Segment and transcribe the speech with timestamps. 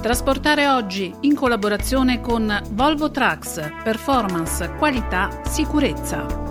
[0.00, 6.49] Trasportare oggi in collaborazione con Volvo Trucks, performance, qualità, sicurezza.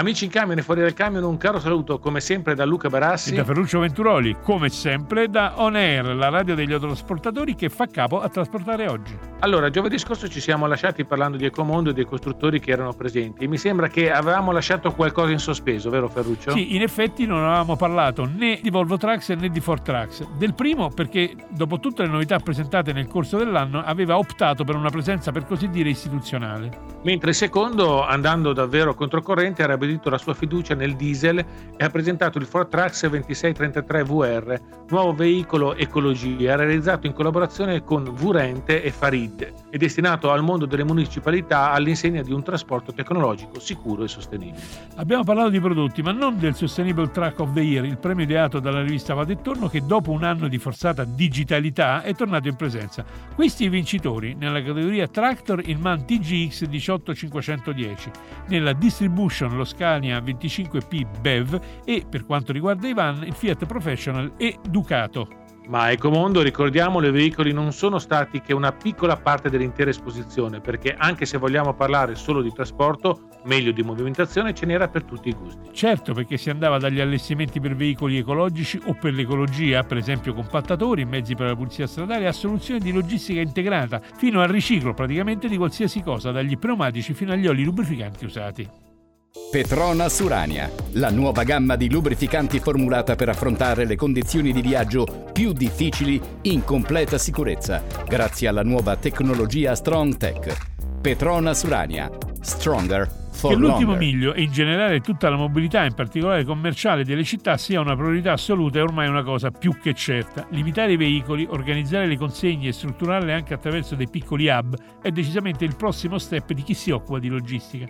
[0.00, 3.34] Amici in camion e fuori dal camion, un caro saluto come sempre da Luca Barassi
[3.34, 7.86] e da Ferruccio Venturoli, come sempre da On Air, la radio degli autotrasportatori che fa
[7.86, 9.14] capo a trasportare oggi.
[9.40, 13.46] Allora, giovedì scorso ci siamo lasciati parlando di Ecomondo e dei costruttori che erano presenti
[13.46, 16.52] mi sembra che avevamo lasciato qualcosa in sospeso, vero Ferruccio?
[16.52, 20.26] Sì, in effetti non avevamo parlato né di Volvo Trucks né di Ford Trucks.
[20.38, 24.88] Del primo perché dopo tutte le novità presentate nel corso dell'anno aveva optato per una
[24.88, 26.88] presenza per così dire istituzionale.
[27.02, 31.38] Mentre il secondo, andando davvero controcorrente, era ribadito la sua fiducia nel diesel
[31.76, 38.04] e ha presentato il Ford Trucks 2633 VR, nuovo veicolo ecologia realizzato in collaborazione con
[38.14, 44.04] Vurente e Farid e destinato al mondo delle municipalità all'insegna di un trasporto tecnologico sicuro
[44.04, 44.62] e sostenibile.
[44.96, 48.60] Abbiamo parlato di prodotti, ma non del Sustainable Truck of the Year, il premio ideato
[48.60, 52.56] dalla rivista Vado e Torno che dopo un anno di forzata digitalità è tornato in
[52.56, 53.04] presenza.
[53.34, 58.10] Questi i vincitori nella categoria Tractor il MAN TGX 18510,
[58.48, 64.34] nella Distribution lo Scania 25P BEV e, per quanto riguarda i van, il Fiat Professional
[64.36, 65.38] e Ducato.
[65.68, 70.94] Ma Ecomondo, ricordiamolo, i veicoli non sono stati che una piccola parte dell'intera esposizione, perché
[70.94, 75.32] anche se vogliamo parlare solo di trasporto, meglio di movimentazione, ce n'era per tutti i
[75.32, 75.70] gusti.
[75.72, 81.06] Certo, perché si andava dagli allestimenti per veicoli ecologici o per l'ecologia, per esempio compattatori,
[81.06, 85.56] mezzi per la pulizia stradale, a soluzioni di logistica integrata, fino al riciclo praticamente di
[85.56, 88.88] qualsiasi cosa, dagli pneumatici fino agli oli lubrificanti usati.
[89.32, 95.52] Petronas Urania, la nuova gamma di lubrificanti formulata per affrontare le condizioni di viaggio più
[95.52, 100.56] difficili in completa sicurezza, grazie alla nuova tecnologia Strong Tech.
[101.00, 104.08] Petronas Urania, stronger for che l'ultimo longer.
[104.08, 108.32] miglio e in generale tutta la mobilità, in particolare commerciale, delle città sia una priorità
[108.32, 110.44] assoluta è ormai una cosa più che certa.
[110.50, 115.64] Limitare i veicoli, organizzare le consegne e strutturarle anche attraverso dei piccoli hub è decisamente
[115.64, 117.86] il prossimo step di chi si occupa di logistica.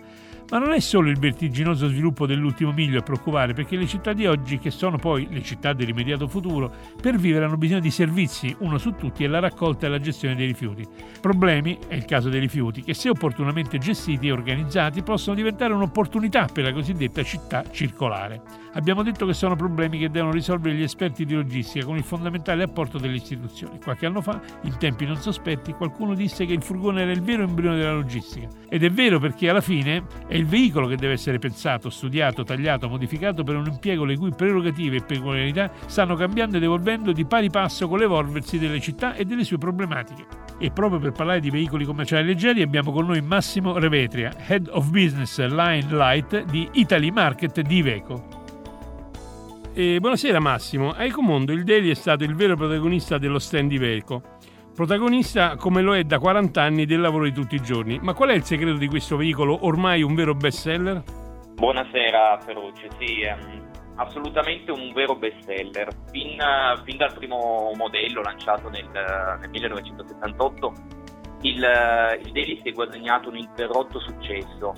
[0.51, 4.27] Ma non è solo il vertiginoso sviluppo dell'ultimo miglio a preoccupare, perché le città di
[4.27, 6.69] oggi, che sono poi le città dell'immediato futuro,
[7.01, 10.35] per vivere hanno bisogno di servizi, uno su tutti è la raccolta e la gestione
[10.35, 10.85] dei rifiuti.
[11.21, 16.47] Problemi, è il caso dei rifiuti, che se opportunamente gestiti e organizzati possono diventare un'opportunità
[16.51, 18.41] per la cosiddetta città circolare.
[18.73, 22.63] Abbiamo detto che sono problemi che devono risolvere gli esperti di logistica con il fondamentale
[22.63, 23.79] apporto delle istituzioni.
[23.81, 27.43] Qualche anno fa, in tempi non sospetti, qualcuno disse che il furgone era il vero
[27.43, 28.47] embrione della logistica.
[28.69, 32.89] Ed è vero perché alla fine è il veicolo che deve essere pensato, studiato, tagliato,
[32.89, 37.49] modificato per un impiego le cui prerogative e peculiarità stanno cambiando ed evolvendo di pari
[37.49, 40.25] passo con l'evolversi delle città e delle sue problematiche.
[40.57, 44.89] E proprio per parlare di veicoli commerciali leggeri abbiamo con noi Massimo Revetria, Head of
[44.89, 48.39] Business Line Light di Italy Market di Iveco.
[49.73, 54.39] E buonasera Massimo, a Ecomondo il Daily è stato il vero protagonista dello stand Iveco.
[54.73, 57.99] Protagonista come lo è da 40 anni del lavoro di tutti i giorni.
[58.01, 61.03] Ma qual è il segreto di questo veicolo ormai un vero best seller?
[61.55, 63.37] Buonasera Feroce, sì, è
[63.95, 65.89] assolutamente un vero best seller.
[66.11, 66.37] Fin,
[66.85, 68.87] fin dal primo modello lanciato nel,
[69.39, 70.73] nel 1978
[71.41, 71.55] il,
[72.23, 74.73] il Daily si è guadagnato un interrotto successo,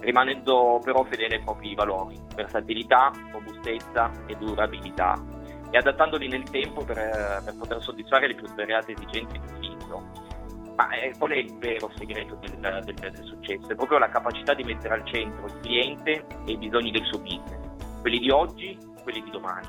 [0.00, 5.33] rimanendo però fedele ai propri valori, versatilità, robustezza e durabilità
[5.70, 10.32] e adattandoli nel tempo per, per poter soddisfare le più svariate esigenze di utilizzo.
[10.76, 13.68] Ma eh, qual è il vero segreto del, del, del, successo?
[13.68, 17.18] È proprio la capacità di mettere al centro il cliente e i bisogni del suo
[17.18, 19.68] business, quelli di oggi, quelli di domani.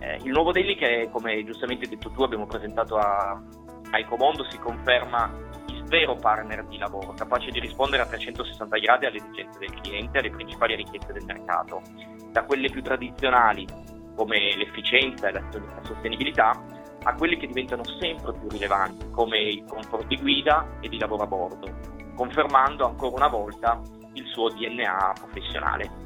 [0.00, 3.40] Eh, il nuovo Daily che, come giustamente detto tu, abbiamo presentato a,
[3.90, 5.30] a Ecomondo si conferma
[5.68, 10.16] il vero partner di lavoro, capace di rispondere a 360 gradi alle esigenze del cliente
[10.16, 11.80] e alle principali richieste del mercato,
[12.30, 13.66] da quelle più tradizionali
[14.14, 15.42] come l'efficienza e la
[15.82, 16.52] sostenibilità,
[17.04, 21.22] a quelle che diventano sempre più rilevanti, come il comfort di guida e di lavoro
[21.24, 21.68] a bordo,
[22.14, 23.80] confermando ancora una volta
[24.14, 26.02] il suo DNA professionale.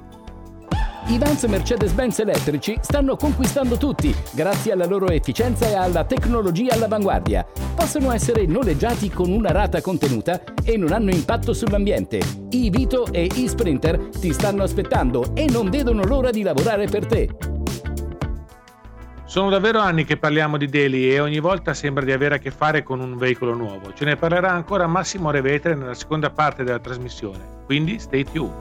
[1.08, 7.46] I vans Mercedes-Benz elettrici stanno conquistando tutti grazie alla loro efficienza e alla tecnologia all'avanguardia.
[7.76, 12.18] Possono essere noleggiati con una rata contenuta e non hanno impatto sull'ambiente.
[12.50, 17.06] I Vito e i Sprinter ti stanno aspettando e non vedono l'ora di lavorare per
[17.06, 17.45] te.
[19.36, 22.50] Sono davvero anni che parliamo di Daily e ogni volta sembra di avere a che
[22.50, 23.92] fare con un veicolo nuovo.
[23.92, 28.54] Ce ne parlerà ancora Massimo Revetre nella seconda parte della trasmissione, quindi stay tuned.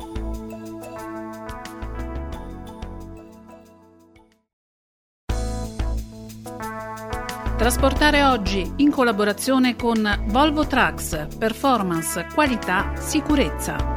[7.56, 13.95] Trasportare oggi in collaborazione con Volvo Trucks, performance, qualità, sicurezza.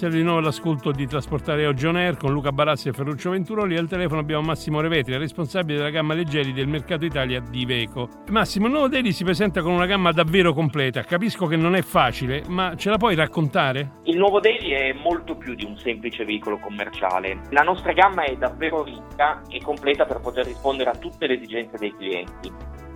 [0.00, 3.76] Siete di nuovo all'ascolto di Trasportare Oggi On Air con Luca Barassi e Ferruccio Venturoli.
[3.76, 8.08] Al telefono abbiamo Massimo Revetri, responsabile della gamma leggeri del mercato Italia di Veco.
[8.30, 11.02] Massimo, il nuovo Daily si presenta con una gamma davvero completa.
[11.02, 13.96] Capisco che non è facile, ma ce la puoi raccontare?
[14.04, 17.42] Il nuovo Daily è molto più di un semplice veicolo commerciale.
[17.50, 21.76] La nostra gamma è davvero ricca e completa per poter rispondere a tutte le esigenze
[21.76, 22.50] dei clienti.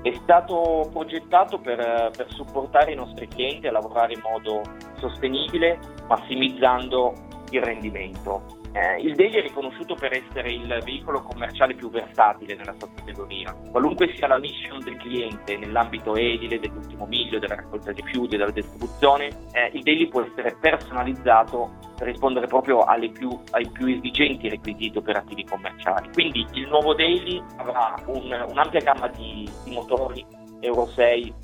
[0.04, 4.60] È stato progettato per, per supportare i nostri clienti a lavorare in modo
[4.98, 7.14] sostenibile, massimizzando
[7.48, 8.60] il rendimento.
[8.72, 13.56] Eh, il Daily è riconosciuto per essere il veicolo commerciale più versatile nella sua categoria.
[13.70, 18.50] Qualunque sia la mission del cliente nell'ambito edile, dell'ultimo miglio, della raccolta dei rifiuti, della
[18.50, 24.96] distribuzione, eh, il Daily può essere personalizzato per rispondere proprio più, ai più esigenti requisiti
[24.98, 26.10] operativi commerciali.
[26.12, 30.24] Quindi il nuovo Daily avrà un, un'ampia gamma di, di motori
[30.60, 31.34] Euro 6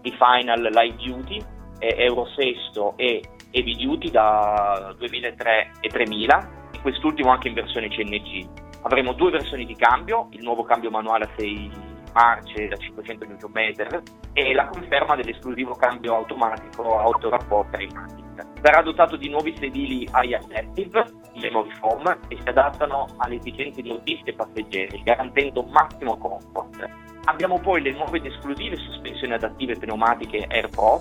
[0.00, 1.42] di Final Light Duty,
[1.78, 2.56] Euro 6
[2.96, 8.46] e Heavy Duty da 2003 e 3000 quest'ultimo anche in versione CNG.
[8.82, 14.02] Avremo due versioni di cambio, il nuovo cambio manuale a 6 marce da 500 Nm
[14.34, 18.23] e la conferma dell'esclusivo cambio automatico autorapporto Matic.
[18.62, 21.04] Sarà dotato di nuovi sedili AI Adaptive,
[21.34, 26.88] memory foam, e si adattano alle esigenze di autisti e passeggeri, garantendo massimo comfort.
[27.24, 31.00] Abbiamo poi le nuove ed esclusive sospensioni adattive pneumatiche Air Pro,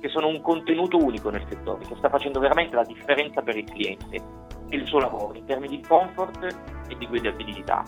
[0.00, 3.64] che sono un contenuto unico nel settore, che sta facendo veramente la differenza per il
[3.64, 6.44] cliente il suo lavoro in termini di comfort
[6.88, 7.84] e di guidabilità.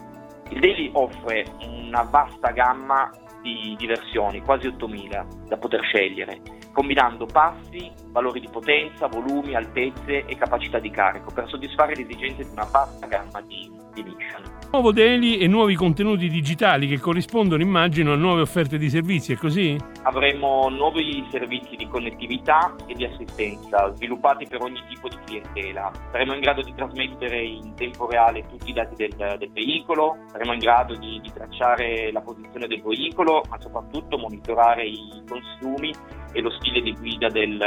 [0.50, 3.10] Il Daily offre una vasta gamma
[3.40, 6.40] di, versioni, quasi 8000 da poter scegliere,
[6.72, 12.42] combinando passi, valori di potenza, volumi, altezze e capacità di carico per soddisfare le esigenze
[12.42, 14.58] di una vasta gamma di, di mission.
[14.72, 19.36] Nuovo daily e nuovi contenuti digitali che corrispondono, immagino, a nuove offerte di servizi, è
[19.36, 19.76] così?
[20.02, 25.90] Avremo nuovi servizi di connettività e di assistenza sviluppati per ogni tipo di clientela.
[26.12, 30.54] Saremo in grado di trasmettere in tempo reale tutti i dati del, del veicolo, saremo
[30.54, 35.92] in grado di, di tracciare la posizione del veicolo, ma soprattutto monitorare i consumi
[36.32, 37.58] e lo stile di guida del,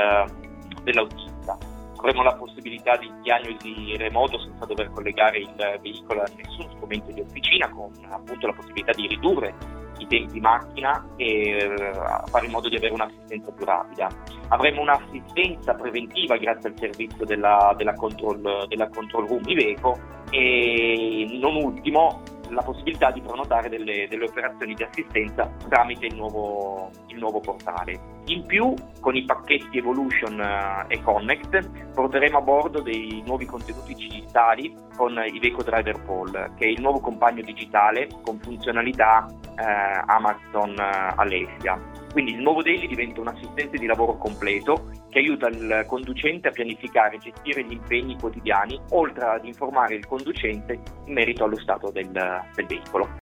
[0.81, 1.57] dell'autista
[1.97, 7.21] avremo la possibilità di diagnosi remoto senza dover collegare il veicolo a nessun strumento di
[7.21, 9.53] officina con appunto la possibilità di ridurre
[9.99, 11.93] i tempi macchina e eh,
[12.25, 14.09] fare in modo di avere un'assistenza più rapida.
[14.49, 19.97] Avremo un'assistenza preventiva grazie al servizio della, della, control, della control room Iveco
[20.29, 22.21] e non ultimo
[22.53, 28.12] la possibilità di prenotare delle, delle operazioni di assistenza tramite il nuovo, il nuovo, portale.
[28.27, 33.93] In più, con i pacchetti Evolution eh, e Connect, porteremo a bordo dei nuovi contenuti
[33.93, 39.27] digitali con Iveco Driver Poll, che è il nuovo compagno digitale con funzionalità
[39.57, 41.77] eh, Amazon eh, Alesia.
[42.13, 46.51] Quindi il nuovo Daily diventa un assistente di lavoro completo che aiuta il conducente a
[46.51, 51.91] pianificare e gestire gli impegni quotidiani, oltre ad informare il conducente in merito allo stato
[51.91, 53.17] del, del veicolo.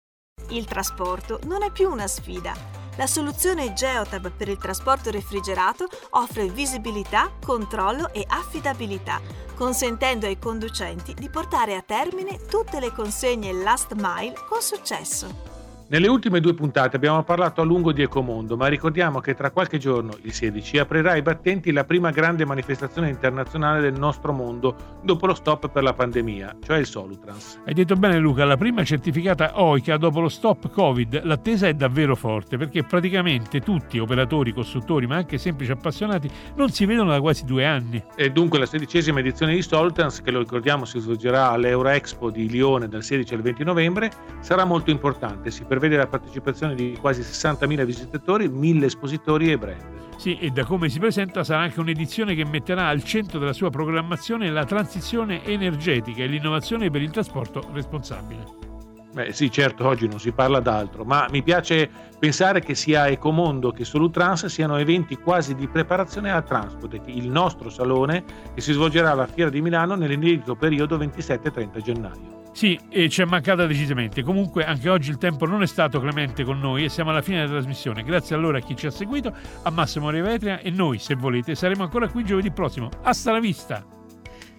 [0.50, 2.76] Il trasporto non è più una sfida.
[2.98, 9.22] La soluzione Geotab per il trasporto refrigerato offre visibilità, controllo e affidabilità,
[9.56, 15.47] consentendo ai conducenti di portare a termine tutte le consegne last mile con successo.
[15.89, 19.78] Nelle ultime due puntate abbiamo parlato a lungo di Ecomondo, ma ricordiamo che tra qualche
[19.78, 25.25] giorno, il 16, aprirà ai battenti la prima grande manifestazione internazionale del nostro mondo dopo
[25.28, 27.62] lo stop per la pandemia, cioè il Solutrans.
[27.65, 31.22] Hai detto bene Luca, la prima certificata OICA dopo lo stop Covid.
[31.24, 36.86] L'attesa è davvero forte perché praticamente tutti, operatori, costruttori, ma anche semplici appassionati, non si
[36.86, 38.03] vedono da quasi due anni.
[38.17, 42.89] E dunque la sedicesima edizione di Solutrans, che lo ricordiamo si svolgerà all'Euroexpo di Lione
[42.89, 45.50] dal 16 al 20 novembre, sarà molto importante.
[45.50, 49.96] Si prevede la partecipazione di quasi 60.000 visitatori, 1.000 espositori e brand.
[50.17, 53.69] Sì, e da come si presenta sarà anche un'edizione che metterà al centro della sua
[53.69, 58.65] programmazione la transizione energetica e l'innovazione per il trasporto responsabile.
[59.13, 63.72] Beh, sì, certo, oggi non si parla d'altro, ma mi piace pensare che sia Ecomondo
[63.72, 69.12] che Solutrans siano eventi quasi di preparazione al Transport, il nostro salone che si svolgerà
[69.12, 72.37] alla Fiera di Milano nell'inedito periodo 27-30 gennaio.
[72.58, 74.24] Sì, e ci è mancata decisamente.
[74.24, 77.42] Comunque anche oggi il tempo non è stato clemente con noi e siamo alla fine
[77.42, 78.02] della trasmissione.
[78.02, 81.84] Grazie allora a chi ci ha seguito, a Massimo Rivetria e noi, se volete, saremo
[81.84, 82.90] ancora qui giovedì prossimo.
[83.04, 83.86] Hasta la vista!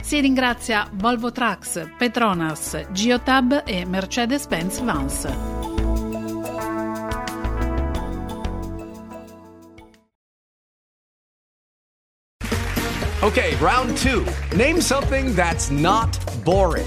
[0.00, 5.24] Si ringrazia Volvo Trucks, Petronas, Geotab e Mercedes-Benz Vans.
[13.22, 14.24] Okay, round two.
[14.54, 16.86] Name something that's not boring.